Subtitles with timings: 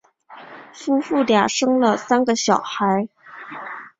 [0.73, 3.07] 夫妇俩生了三个小孩。